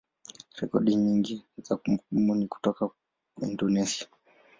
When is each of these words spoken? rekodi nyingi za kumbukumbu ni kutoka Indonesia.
rekodi 0.59 0.91
nyingi 0.95 1.35
za 1.65 1.73
kumbukumbu 1.77 2.31
ni 2.35 2.45
kutoka 2.51 2.83
Indonesia. 3.47 4.07